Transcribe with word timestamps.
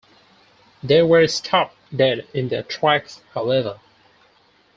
They 0.81 1.03
were 1.03 1.27
stopped 1.27 1.75
dead 1.95 2.25
in 2.33 2.47
their 2.47 2.63
tracks, 2.63 3.21
however. 3.35 3.79